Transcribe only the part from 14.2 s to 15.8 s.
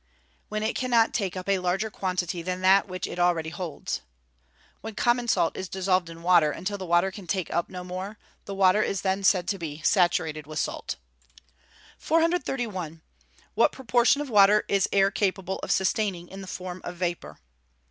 of water is air capable of